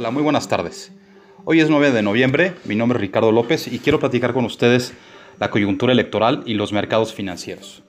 Hola, 0.00 0.10
muy 0.10 0.22
buenas 0.22 0.48
tardes. 0.48 0.92
Hoy 1.44 1.60
es 1.60 1.68
9 1.68 1.90
de 1.90 2.00
noviembre, 2.00 2.54
mi 2.64 2.74
nombre 2.74 2.96
es 2.96 3.02
Ricardo 3.02 3.32
López 3.32 3.66
y 3.70 3.80
quiero 3.80 4.00
platicar 4.00 4.32
con 4.32 4.46
ustedes 4.46 4.94
la 5.38 5.50
coyuntura 5.50 5.92
electoral 5.92 6.42
y 6.46 6.54
los 6.54 6.72
mercados 6.72 7.12
financieros. 7.12 7.82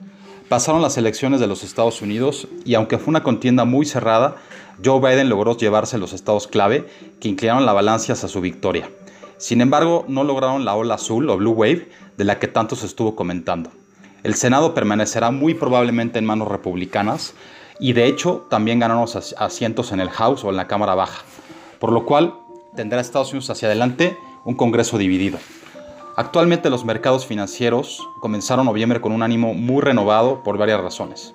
Pasaron 0.50 0.82
las 0.82 0.98
elecciones 0.98 1.40
de 1.40 1.46
los 1.46 1.64
Estados 1.64 2.02
Unidos 2.02 2.48
y 2.66 2.74
aunque 2.74 2.98
fue 2.98 3.12
una 3.12 3.22
contienda 3.22 3.64
muy 3.64 3.86
cerrada, 3.86 4.36
Joe 4.84 5.00
Biden 5.00 5.30
logró 5.30 5.56
llevarse 5.56 5.96
los 5.96 6.12
estados 6.12 6.46
clave 6.48 6.86
que 7.18 7.30
inclinaron 7.30 7.64
la 7.64 7.72
balanza 7.72 8.12
hacia 8.12 8.28
su 8.28 8.42
victoria. 8.42 8.90
Sin 9.38 9.62
embargo, 9.62 10.04
no 10.06 10.22
lograron 10.22 10.66
la 10.66 10.74
ola 10.74 10.96
azul 10.96 11.30
o 11.30 11.38
blue 11.38 11.52
wave 11.52 11.88
de 12.18 12.24
la 12.24 12.38
que 12.38 12.46
tanto 12.46 12.76
se 12.76 12.84
estuvo 12.84 13.16
comentando. 13.16 13.70
El 14.22 14.34
Senado 14.34 14.74
permanecerá 14.74 15.30
muy 15.30 15.54
probablemente 15.54 16.18
en 16.18 16.26
manos 16.26 16.48
republicanas 16.48 17.32
y 17.80 17.94
de 17.94 18.04
hecho 18.04 18.46
también 18.50 18.80
ganaron 18.80 19.08
asientos 19.38 19.92
en 19.92 20.00
el 20.00 20.10
House 20.10 20.44
o 20.44 20.50
en 20.50 20.56
la 20.56 20.68
Cámara 20.68 20.94
Baja, 20.94 21.24
por 21.82 21.90
lo 21.90 22.06
cual 22.06 22.36
tendrá 22.76 23.00
Estados 23.00 23.32
Unidos 23.32 23.50
hacia 23.50 23.66
adelante 23.66 24.16
un 24.44 24.54
Congreso 24.54 24.98
dividido. 24.98 25.40
Actualmente 26.16 26.70
los 26.70 26.84
mercados 26.84 27.26
financieros 27.26 27.98
comenzaron 28.20 28.66
noviembre 28.66 29.00
con 29.00 29.10
un 29.10 29.20
ánimo 29.20 29.52
muy 29.52 29.82
renovado 29.82 30.44
por 30.44 30.58
varias 30.58 30.80
razones. 30.80 31.34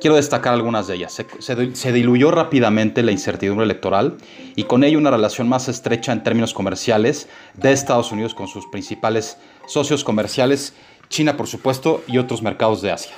Quiero 0.00 0.16
destacar 0.16 0.54
algunas 0.54 0.86
de 0.86 0.94
ellas. 0.94 1.22
Se, 1.40 1.92
diluyó 1.92 2.30
rápidamente 2.30 3.02
la 3.02 3.12
incertidumbre 3.12 3.66
electoral 3.66 4.16
y 4.56 4.64
con 4.64 4.84
ello 4.84 4.96
una 4.96 5.10
relación 5.10 5.50
más 5.50 5.68
estrecha 5.68 6.12
en 6.12 6.22
términos 6.22 6.54
comerciales 6.54 7.28
de 7.52 7.70
Estados 7.70 8.10
Unidos 8.10 8.34
con 8.34 8.48
sus 8.48 8.64
principales 8.68 9.36
socios 9.66 10.02
comerciales, 10.02 10.72
China 11.10 11.36
por 11.36 11.46
supuesto 11.46 12.02
y 12.06 12.16
otros 12.16 12.40
mercados 12.40 12.80
de 12.80 12.92
Asia. 12.92 13.12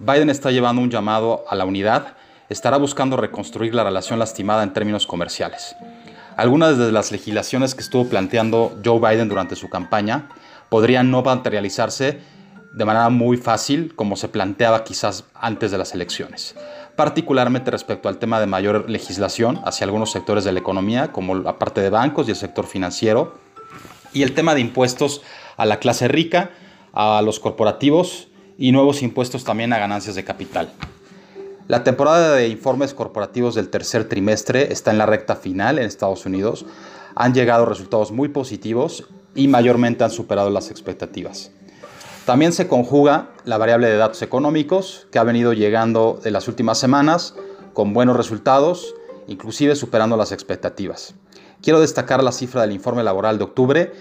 Biden 0.00 0.28
está 0.28 0.50
llevando 0.50 0.82
un 0.82 0.90
llamado 0.90 1.44
a 1.48 1.54
la 1.54 1.64
unidad, 1.64 2.18
estará 2.48 2.76
buscando 2.76 3.16
reconstruir 3.16 3.74
la 3.74 3.84
relación 3.84 4.18
lastimada 4.18 4.62
en 4.62 4.72
términos 4.72 5.06
comerciales. 5.06 5.76
Algunas 6.36 6.78
de 6.78 6.92
las 6.92 7.10
legislaciones 7.10 7.74
que 7.74 7.82
estuvo 7.82 8.08
planteando 8.08 8.78
Joe 8.84 9.00
Biden 9.00 9.28
durante 9.28 9.56
su 9.56 9.68
campaña 9.68 10.28
podrían 10.68 11.10
no 11.10 11.22
materializarse 11.22 12.20
de 12.72 12.84
manera 12.84 13.08
muy 13.08 13.36
fácil 13.36 13.94
como 13.96 14.16
se 14.16 14.28
planteaba 14.28 14.84
quizás 14.84 15.24
antes 15.34 15.70
de 15.70 15.78
las 15.78 15.94
elecciones, 15.94 16.54
particularmente 16.96 17.70
respecto 17.70 18.08
al 18.08 18.18
tema 18.18 18.40
de 18.40 18.46
mayor 18.46 18.88
legislación 18.88 19.60
hacia 19.64 19.84
algunos 19.84 20.12
sectores 20.12 20.44
de 20.44 20.52
la 20.52 20.60
economía, 20.60 21.10
como 21.10 21.34
la 21.34 21.58
parte 21.58 21.80
de 21.80 21.90
bancos 21.90 22.28
y 22.28 22.30
el 22.30 22.36
sector 22.36 22.66
financiero, 22.66 23.34
y 24.12 24.22
el 24.22 24.34
tema 24.34 24.54
de 24.54 24.60
impuestos 24.60 25.22
a 25.56 25.66
la 25.66 25.78
clase 25.78 26.08
rica, 26.08 26.50
a 26.92 27.20
los 27.22 27.40
corporativos 27.40 28.28
y 28.58 28.72
nuevos 28.72 29.02
impuestos 29.02 29.44
también 29.44 29.72
a 29.72 29.78
ganancias 29.78 30.14
de 30.14 30.24
capital. 30.24 30.70
La 31.68 31.84
temporada 31.84 32.34
de 32.34 32.48
informes 32.48 32.94
corporativos 32.94 33.54
del 33.54 33.68
tercer 33.68 34.08
trimestre 34.08 34.72
está 34.72 34.90
en 34.90 34.96
la 34.96 35.04
recta 35.04 35.36
final 35.36 35.78
en 35.78 35.84
Estados 35.84 36.24
Unidos. 36.24 36.64
Han 37.14 37.34
llegado 37.34 37.66
resultados 37.66 38.10
muy 38.10 38.30
positivos 38.30 39.06
y 39.34 39.48
mayormente 39.48 40.02
han 40.02 40.10
superado 40.10 40.48
las 40.48 40.70
expectativas. 40.70 41.50
También 42.24 42.54
se 42.54 42.68
conjuga 42.68 43.32
la 43.44 43.58
variable 43.58 43.86
de 43.86 43.98
datos 43.98 44.22
económicos 44.22 45.08
que 45.12 45.18
ha 45.18 45.24
venido 45.24 45.52
llegando 45.52 46.20
en 46.24 46.32
las 46.32 46.48
últimas 46.48 46.78
semanas 46.78 47.34
con 47.74 47.92
buenos 47.92 48.16
resultados, 48.16 48.94
inclusive 49.26 49.76
superando 49.76 50.16
las 50.16 50.32
expectativas. 50.32 51.16
Quiero 51.60 51.80
destacar 51.80 52.24
la 52.24 52.32
cifra 52.32 52.62
del 52.62 52.72
informe 52.72 53.02
laboral 53.04 53.36
de 53.36 53.44
octubre, 53.44 53.92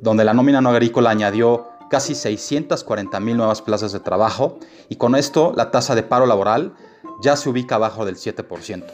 donde 0.00 0.24
la 0.24 0.34
nómina 0.34 0.60
no 0.60 0.70
agrícola 0.70 1.10
añadió 1.10 1.68
casi 1.90 2.16
640 2.16 3.20
mil 3.20 3.36
nuevas 3.36 3.62
plazas 3.62 3.92
de 3.92 4.00
trabajo 4.00 4.58
y 4.88 4.96
con 4.96 5.14
esto 5.14 5.52
la 5.54 5.70
tasa 5.70 5.94
de 5.94 6.02
paro 6.02 6.26
laboral 6.26 6.74
ya 7.20 7.36
se 7.36 7.48
ubica 7.48 7.76
abajo 7.76 8.04
del 8.04 8.16
7%. 8.16 8.84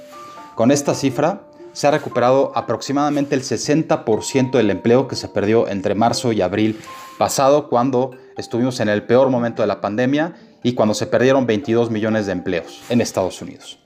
Con 0.54 0.70
esta 0.70 0.94
cifra, 0.94 1.42
se 1.72 1.86
ha 1.86 1.90
recuperado 1.90 2.52
aproximadamente 2.54 3.34
el 3.34 3.42
60% 3.42 4.50
del 4.52 4.70
empleo 4.70 5.08
que 5.08 5.16
se 5.16 5.28
perdió 5.28 5.68
entre 5.68 5.94
marzo 5.94 6.32
y 6.32 6.42
abril 6.42 6.80
pasado, 7.18 7.68
cuando 7.68 8.12
estuvimos 8.36 8.80
en 8.80 8.88
el 8.88 9.04
peor 9.04 9.30
momento 9.30 9.62
de 9.62 9.68
la 9.68 9.80
pandemia 9.80 10.34
y 10.62 10.74
cuando 10.74 10.94
se 10.94 11.06
perdieron 11.06 11.46
22 11.46 11.90
millones 11.90 12.26
de 12.26 12.32
empleos 12.32 12.82
en 12.88 13.00
Estados 13.00 13.40
Unidos. 13.40 13.78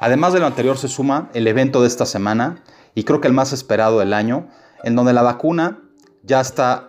Además 0.00 0.32
de 0.32 0.40
lo 0.40 0.46
anterior 0.46 0.78
se 0.78 0.88
suma 0.88 1.30
el 1.34 1.46
evento 1.46 1.82
de 1.82 1.88
esta 1.88 2.06
semana, 2.06 2.62
y 2.94 3.04
creo 3.04 3.20
que 3.20 3.28
el 3.28 3.34
más 3.34 3.52
esperado 3.52 3.98
del 3.98 4.12
año, 4.12 4.48
en 4.82 4.96
donde 4.96 5.12
la 5.12 5.22
vacuna 5.22 5.82
ya 6.22 6.40
está 6.40 6.88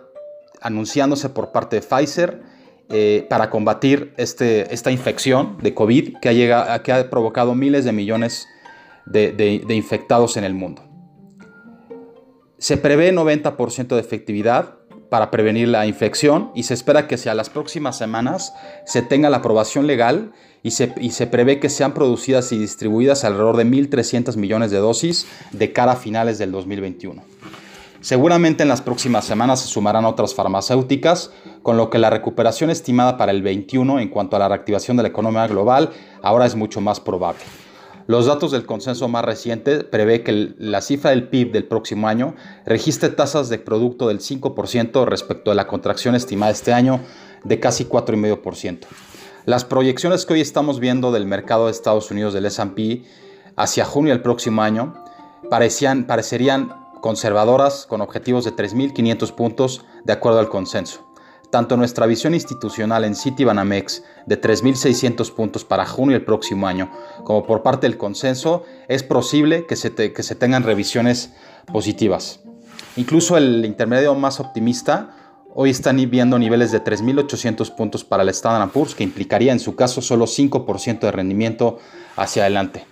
anunciándose 0.60 1.28
por 1.28 1.52
parte 1.52 1.76
de 1.76 1.82
Pfizer 1.82 2.42
eh, 2.90 3.26
para 3.28 3.50
combatir 3.50 4.14
este, 4.16 4.72
esta 4.72 4.90
infección 4.90 5.58
de 5.60 5.74
COVID 5.74 6.16
que 6.22 6.52
ha, 6.52 6.82
que 6.82 6.92
ha 6.92 7.10
provocado 7.10 7.54
miles 7.54 7.84
de 7.84 7.92
millones 7.92 8.48
de, 9.04 9.62
infectados 9.68 10.38
en 10.38 10.44
el 10.44 10.54
mundo. 10.54 10.82
Se 12.56 12.78
prevé 12.78 13.12
90% 13.12 13.88
de 13.88 14.00
efectividad 14.00 14.76
para 15.10 15.30
prevenir 15.30 15.68
la 15.68 15.86
infección 15.86 16.50
y 16.54 16.62
se 16.62 16.72
espera 16.72 17.06
que 17.06 17.18
sea 17.18 17.34
las 17.34 17.50
próximas 17.50 17.96
semanas 17.96 18.54
se 18.86 19.02
tenga 19.02 19.30
la 19.30 19.38
aprobación 19.38 19.86
legal 19.86 20.32
y 20.62 20.70
se, 20.72 20.94
y 20.98 21.10
se, 21.10 21.26
prevé 21.26 21.60
que 21.60 21.68
sean 21.68 21.92
producidas 21.94 22.52
y 22.52 22.58
distribuidas 22.58 23.24
alrededor 23.24 23.56
de 23.58 23.66
1.300 23.66 24.36
millones 24.36 24.70
de 24.70 24.78
dosis 24.78 25.26
de 25.52 25.72
cara 25.72 25.92
a 25.92 25.96
finales 25.96 26.38
del 26.38 26.52
2021. 26.52 27.22
Seguramente 28.08 28.62
en 28.62 28.70
las 28.70 28.80
próximas 28.80 29.26
semanas 29.26 29.60
se 29.60 29.68
sumarán 29.68 30.06
otras 30.06 30.34
farmacéuticas, 30.34 31.30
con 31.62 31.76
lo 31.76 31.90
que 31.90 31.98
la 31.98 32.08
recuperación 32.08 32.70
estimada 32.70 33.18
para 33.18 33.32
el 33.32 33.42
21 33.42 34.00
en 34.00 34.08
cuanto 34.08 34.34
a 34.34 34.38
la 34.38 34.48
reactivación 34.48 34.96
de 34.96 35.02
la 35.02 35.10
economía 35.10 35.46
global 35.46 35.90
ahora 36.22 36.46
es 36.46 36.54
mucho 36.54 36.80
más 36.80 37.00
probable. 37.00 37.40
Los 38.06 38.24
datos 38.24 38.50
del 38.50 38.64
consenso 38.64 39.08
más 39.08 39.26
reciente 39.26 39.84
prevé 39.84 40.22
que 40.22 40.54
la 40.56 40.80
cifra 40.80 41.10
del 41.10 41.28
PIB 41.28 41.52
del 41.52 41.64
próximo 41.64 42.08
año 42.08 42.34
registre 42.64 43.10
tasas 43.10 43.50
de 43.50 43.58
producto 43.58 44.08
del 44.08 44.20
5% 44.20 45.04
respecto 45.04 45.50
a 45.50 45.54
la 45.54 45.66
contracción 45.66 46.14
estimada 46.14 46.50
este 46.50 46.72
año 46.72 47.00
de 47.44 47.60
casi 47.60 47.84
4,5%. 47.84 48.86
Las 49.44 49.66
proyecciones 49.66 50.24
que 50.24 50.32
hoy 50.32 50.40
estamos 50.40 50.80
viendo 50.80 51.12
del 51.12 51.26
mercado 51.26 51.66
de 51.66 51.72
Estados 51.72 52.10
Unidos 52.10 52.32
del 52.32 52.46
S&P 52.46 53.02
hacia 53.54 53.84
junio 53.84 54.14
del 54.14 54.22
próximo 54.22 54.62
año 54.62 54.94
parecían, 55.50 56.06
parecerían 56.06 56.87
conservadoras 57.00 57.86
con 57.86 58.00
objetivos 58.00 58.44
de 58.44 58.54
3.500 58.54 59.32
puntos 59.32 59.84
de 60.04 60.12
acuerdo 60.12 60.38
al 60.38 60.48
consenso. 60.48 61.08
Tanto 61.50 61.78
nuestra 61.78 62.06
visión 62.06 62.34
institucional 62.34 63.04
en 63.04 63.14
Citibanamex 63.14 64.04
de 64.26 64.40
3.600 64.40 65.32
puntos 65.32 65.64
para 65.64 65.86
junio 65.86 66.14
del 66.14 66.24
próximo 66.24 66.66
año, 66.66 66.90
como 67.24 67.46
por 67.46 67.62
parte 67.62 67.86
del 67.86 67.96
consenso, 67.96 68.64
es 68.86 69.02
posible 69.02 69.64
que 69.66 69.76
se, 69.76 69.94
que 69.94 70.22
se 70.22 70.34
tengan 70.34 70.62
revisiones 70.62 71.32
positivas. 71.72 72.40
Incluso 72.96 73.38
el 73.38 73.64
intermedio 73.64 74.14
más 74.14 74.40
optimista 74.40 75.14
hoy 75.54 75.70
están 75.70 75.96
viendo 76.10 76.38
niveles 76.38 76.70
de 76.70 76.84
3.800 76.84 77.74
puntos 77.74 78.04
para 78.04 78.22
el 78.22 78.28
Standard 78.28 78.70
Poor's, 78.70 78.94
que 78.94 79.04
implicaría 79.04 79.52
en 79.52 79.60
su 79.60 79.74
caso 79.74 80.02
solo 80.02 80.26
5% 80.26 81.00
de 81.00 81.12
rendimiento 81.12 81.78
hacia 82.16 82.42
adelante. 82.42 82.86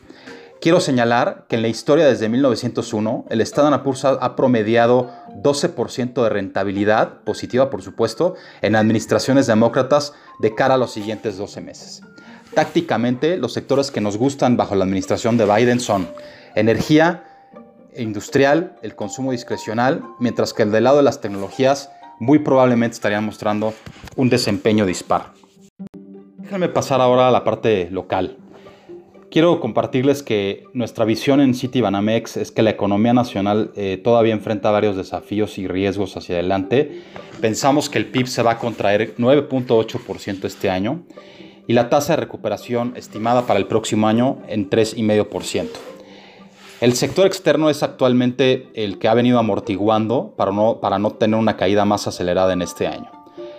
Quiero 0.60 0.80
señalar 0.80 1.44
que 1.48 1.56
en 1.56 1.62
la 1.62 1.68
historia 1.68 2.06
desde 2.06 2.28
1901, 2.28 3.26
el 3.28 3.40
Standard 3.42 3.82
Poor's 3.82 4.04
ha 4.04 4.36
promediado 4.36 5.10
12% 5.42 6.22
de 6.22 6.28
rentabilidad, 6.28 7.20
positiva 7.24 7.68
por 7.68 7.82
supuesto, 7.82 8.34
en 8.62 8.74
administraciones 8.74 9.46
demócratas 9.46 10.14
de 10.38 10.54
cara 10.54 10.74
a 10.74 10.78
los 10.78 10.92
siguientes 10.92 11.36
12 11.36 11.60
meses. 11.60 12.02
Tácticamente, 12.54 13.36
los 13.36 13.52
sectores 13.52 13.90
que 13.90 14.00
nos 14.00 14.16
gustan 14.16 14.56
bajo 14.56 14.74
la 14.74 14.84
administración 14.84 15.36
de 15.36 15.44
Biden 15.44 15.78
son 15.78 16.08
energía, 16.54 17.24
industrial, 17.94 18.76
el 18.82 18.96
consumo 18.96 19.32
discrecional, 19.32 20.02
mientras 20.20 20.54
que 20.54 20.62
el 20.62 20.72
del 20.72 20.84
lado 20.84 20.96
de 20.98 21.02
las 21.02 21.20
tecnologías 21.20 21.90
muy 22.18 22.38
probablemente 22.38 22.94
estarían 22.94 23.24
mostrando 23.24 23.74
un 24.16 24.30
desempeño 24.30 24.86
dispar. 24.86 25.32
Déjenme 26.38 26.68
pasar 26.70 27.00
ahora 27.00 27.28
a 27.28 27.30
la 27.30 27.44
parte 27.44 27.90
local. 27.90 28.38
Quiero 29.31 29.60
compartirles 29.60 30.22
que 30.22 30.65
nuestra 30.72 31.04
visión 31.04 31.41
en 31.41 31.54
Citibanamex 31.54 32.36
es 32.36 32.53
que 32.53 32.62
la 32.62 32.71
economía 32.71 33.12
nacional 33.12 33.72
eh, 33.77 34.00
todavía 34.03 34.33
enfrenta 34.33 34.71
varios 34.71 34.97
desafíos 34.97 35.59
y 35.59 35.66
riesgos 35.66 36.16
hacia 36.16 36.36
adelante. 36.36 37.03
Pensamos 37.41 37.91
que 37.91 37.98
el 37.98 38.06
PIB 38.06 38.28
se 38.28 38.42
va 38.42 38.53
a 38.53 38.59
contraer 38.59 39.15
9.8% 39.16 40.45
este 40.45 40.71
año 40.71 41.03
y 41.66 41.72
la 41.72 41.89
tasa 41.89 42.15
de 42.15 42.22
recuperación 42.22 42.95
estimada 42.97 43.47
para 43.47 43.59
el 43.59 43.66
próximo 43.66 44.06
año 44.06 44.39
en 44.48 44.71
3,5%. 44.71 45.68
El 46.80 46.95
sector 46.95 47.27
externo 47.27 47.68
es 47.68 47.83
actualmente 47.83 48.68
el 48.74 48.98
que 48.98 49.09
ha 49.09 49.15
venido 49.15 49.39
amortiguando 49.39 50.34
para 50.36 50.53
no, 50.53 50.78
para 50.80 50.98
no 50.98 51.10
tener 51.12 51.39
una 51.39 51.56
caída 51.56 51.84
más 51.84 52.06
acelerada 52.06 52.53
en 52.53 52.62
este 52.62 52.86
año. 52.86 53.10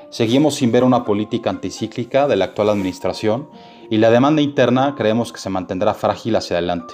Seguimos 0.09 0.55
sin 0.55 0.71
ver 0.71 0.85
una 0.85 1.03
política 1.03 1.49
anticíclica 1.49 2.27
de 2.27 2.37
la 2.37 2.45
actual 2.45 2.69
administración 2.69 3.49
y 3.89 3.97
la 3.97 4.09
demanda 4.09 4.41
interna 4.41 4.95
creemos 4.95 5.31
que 5.31 5.39
se 5.39 5.49
mantendrá 5.49 5.93
frágil 5.93 6.35
hacia 6.35 6.57
adelante. 6.57 6.93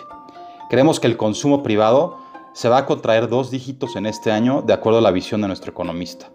Creemos 0.70 1.00
que 1.00 1.08
el 1.08 1.18
consumo 1.18 1.64
privado 1.64 2.18
se 2.54 2.70
va 2.70 2.78
a 2.78 2.86
contraer 2.86 3.28
dos 3.28 3.50
dígitos 3.52 3.96
en 3.96 4.06
este 4.06 4.32
año 4.32 4.62
de 4.62 4.74
acuerdo 4.74 5.00
a 5.00 5.04
la 5.04 5.12
visión 5.12 5.42
de 5.42 5.48
nuestro 5.48 5.72
economista. 5.72 6.30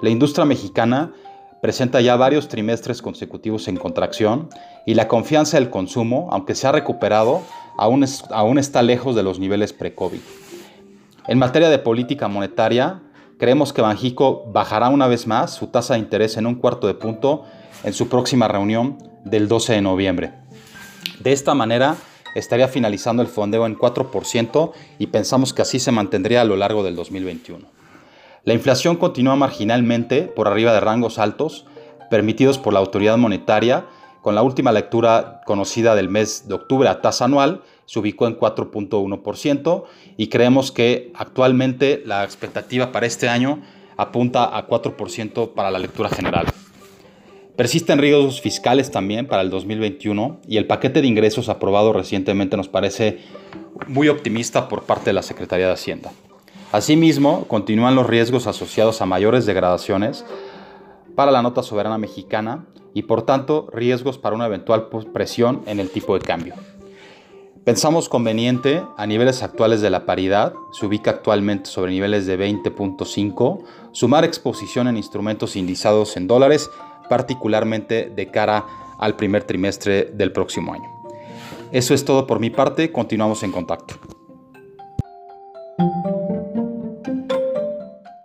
La 0.00 0.10
industria 0.10 0.44
mexicana 0.44 1.12
presenta 1.60 2.00
ya 2.00 2.16
varios 2.16 2.48
trimestres 2.48 3.02
consecutivos 3.02 3.68
en 3.68 3.76
contracción 3.76 4.48
y 4.86 4.94
la 4.94 5.08
confianza 5.08 5.58
del 5.58 5.70
consumo, 5.70 6.28
aunque 6.30 6.54
se 6.54 6.66
ha 6.66 6.72
recuperado, 6.72 7.42
aún, 7.76 8.02
está 8.58 8.82
lejos 8.82 9.14
de 9.14 9.22
los 9.22 9.38
niveles 9.38 9.72
pre-COVID. 9.72 10.20
En 11.26 11.38
materia 11.38 11.68
de 11.68 11.78
política 11.78 12.28
monetaria, 12.28 13.02
creemos 13.38 13.72
que 13.72 13.82
Banjico 13.82 14.44
bajará 14.52 14.88
una 14.88 15.06
vez 15.06 15.26
más 15.26 15.54
su 15.54 15.68
tasa 15.68 15.94
de 15.94 16.00
interés 16.00 16.36
en 16.36 16.46
un 16.46 16.56
cuarto 16.56 16.86
de 16.86 16.94
punto 16.94 17.44
en 17.84 17.92
su 17.92 18.08
próxima 18.08 18.48
reunión 18.48 18.98
del 19.24 19.48
12 19.48 19.74
de 19.74 19.82
noviembre. 19.82 20.32
De 21.20 21.32
esta 21.32 21.54
manera, 21.54 21.96
estaría 22.34 22.68
finalizando 22.68 23.22
el 23.22 23.28
fondeo 23.28 23.66
en 23.66 23.76
4% 23.76 24.72
y 24.98 25.06
pensamos 25.08 25.52
que 25.52 25.62
así 25.62 25.78
se 25.78 25.92
mantendría 25.92 26.42
a 26.42 26.44
lo 26.44 26.56
largo 26.56 26.82
del 26.82 26.96
2021. 26.96 27.66
La 28.44 28.54
inflación 28.54 28.96
continúa 28.96 29.36
marginalmente 29.36 30.22
por 30.22 30.48
arriba 30.48 30.72
de 30.72 30.80
rangos 30.80 31.18
altos 31.18 31.66
permitidos 32.10 32.58
por 32.58 32.72
la 32.72 32.78
autoridad 32.78 33.16
monetaria. 33.18 33.86
Con 34.22 34.34
la 34.34 34.42
última 34.42 34.72
lectura 34.72 35.40
conocida 35.46 35.94
del 35.94 36.08
mes 36.08 36.48
de 36.48 36.54
octubre 36.54 36.88
a 36.88 37.00
tasa 37.00 37.26
anual, 37.26 37.62
se 37.86 37.98
ubicó 37.98 38.26
en 38.26 38.38
4.1% 38.38 39.84
y 40.16 40.26
creemos 40.26 40.72
que 40.72 41.12
actualmente 41.14 42.02
la 42.04 42.24
expectativa 42.24 42.92
para 42.92 43.06
este 43.06 43.28
año 43.28 43.62
apunta 43.96 44.56
a 44.56 44.66
4% 44.66 45.54
para 45.54 45.70
la 45.70 45.78
lectura 45.78 46.08
general. 46.08 46.46
Persisten 47.56 47.98
riesgos 47.98 48.40
fiscales 48.40 48.90
también 48.90 49.26
para 49.26 49.42
el 49.42 49.50
2021 49.50 50.40
y 50.46 50.58
el 50.58 50.66
paquete 50.66 51.00
de 51.00 51.08
ingresos 51.08 51.48
aprobado 51.48 51.92
recientemente 51.92 52.56
nos 52.56 52.68
parece 52.68 53.18
muy 53.88 54.08
optimista 54.08 54.68
por 54.68 54.84
parte 54.84 55.06
de 55.06 55.14
la 55.14 55.22
Secretaría 55.22 55.66
de 55.66 55.72
Hacienda. 55.72 56.12
Asimismo, 56.70 57.46
continúan 57.48 57.94
los 57.94 58.06
riesgos 58.06 58.46
asociados 58.46 59.00
a 59.00 59.06
mayores 59.06 59.46
degradaciones 59.46 60.24
para 61.18 61.32
la 61.32 61.42
nota 61.42 61.64
soberana 61.64 61.98
mexicana 61.98 62.66
y 62.94 63.02
por 63.02 63.22
tanto 63.22 63.68
riesgos 63.72 64.18
para 64.18 64.36
una 64.36 64.46
eventual 64.46 64.88
presión 65.12 65.62
en 65.66 65.80
el 65.80 65.90
tipo 65.90 66.16
de 66.16 66.24
cambio. 66.24 66.54
Pensamos 67.64 68.08
conveniente 68.08 68.84
a 68.96 69.04
niveles 69.04 69.42
actuales 69.42 69.80
de 69.80 69.90
la 69.90 70.06
paridad, 70.06 70.52
se 70.70 70.86
ubica 70.86 71.10
actualmente 71.10 71.68
sobre 71.68 71.90
niveles 71.90 72.24
de 72.26 72.38
20.5, 72.38 73.64
sumar 73.90 74.24
exposición 74.24 74.86
en 74.86 74.96
instrumentos 74.96 75.56
indizados 75.56 76.16
en 76.16 76.28
dólares 76.28 76.70
particularmente 77.08 78.12
de 78.14 78.30
cara 78.30 78.64
al 79.00 79.16
primer 79.16 79.42
trimestre 79.42 80.04
del 80.04 80.30
próximo 80.30 80.72
año. 80.72 80.88
Eso 81.72 81.94
es 81.94 82.04
todo 82.04 82.28
por 82.28 82.38
mi 82.38 82.50
parte, 82.50 82.92
continuamos 82.92 83.42
en 83.42 83.50
contacto. 83.50 84.17